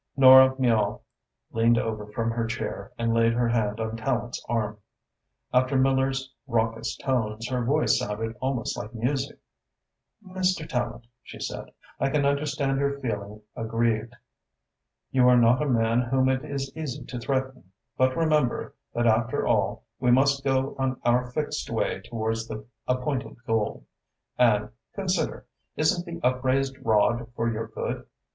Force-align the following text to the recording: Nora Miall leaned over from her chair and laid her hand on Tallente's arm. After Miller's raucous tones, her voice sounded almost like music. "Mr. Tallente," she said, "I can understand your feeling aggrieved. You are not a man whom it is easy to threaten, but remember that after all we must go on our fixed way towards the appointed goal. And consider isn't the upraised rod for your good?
Nora 0.17 0.55
Miall 0.59 1.03
leaned 1.51 1.77
over 1.77 2.07
from 2.07 2.31
her 2.31 2.47
chair 2.47 2.91
and 2.97 3.13
laid 3.13 3.33
her 3.33 3.49
hand 3.49 3.79
on 3.79 3.95
Tallente's 3.95 4.43
arm. 4.49 4.79
After 5.53 5.77
Miller's 5.77 6.33
raucous 6.47 6.97
tones, 6.97 7.47
her 7.49 7.63
voice 7.63 7.99
sounded 7.99 8.35
almost 8.39 8.75
like 8.75 8.95
music. 8.95 9.37
"Mr. 10.27 10.67
Tallente," 10.67 11.05
she 11.21 11.39
said, 11.39 11.69
"I 11.99 12.09
can 12.09 12.25
understand 12.25 12.79
your 12.79 12.99
feeling 12.99 13.43
aggrieved. 13.55 14.15
You 15.11 15.29
are 15.29 15.37
not 15.37 15.61
a 15.61 15.67
man 15.69 16.01
whom 16.01 16.29
it 16.29 16.43
is 16.45 16.75
easy 16.75 17.03
to 17.05 17.19
threaten, 17.19 17.71
but 17.95 18.17
remember 18.17 18.73
that 18.95 19.05
after 19.05 19.45
all 19.45 19.83
we 19.99 20.09
must 20.09 20.43
go 20.43 20.75
on 20.79 20.99
our 21.05 21.29
fixed 21.29 21.69
way 21.69 21.99
towards 22.01 22.47
the 22.47 22.65
appointed 22.87 23.35
goal. 23.45 23.85
And 24.35 24.69
consider 24.95 25.45
isn't 25.75 26.07
the 26.07 26.19
upraised 26.27 26.79
rod 26.81 27.31
for 27.35 27.47
your 27.53 27.67
good? 27.67 28.05